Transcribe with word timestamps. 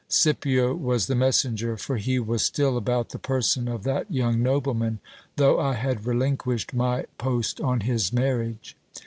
Scipio 0.07 0.73
was 0.73 1.05
the 1.05 1.13
messenger; 1.13 1.77
for 1.77 1.97
he 1.97 2.17
was 2.17 2.41
still 2.41 2.75
about 2.75 3.09
the 3.09 3.19
person 3.19 3.67
of 3.67 3.83
that 3.83 4.11
young 4.11 4.41
nobleman, 4.41 4.97
though 5.35 5.59
I 5.59 5.75
had 5.75 6.07
relinquished 6.07 6.73
my 6.73 7.05
post 7.19 7.61
on 7.61 7.81
his 7.81 8.11
marriage. 8.11 8.75